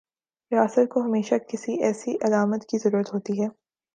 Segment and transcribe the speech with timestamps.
[0.51, 3.47] ریاست کو ہمیشہ کسی ایسی علامت کی ضرورت ہوتی ہے۔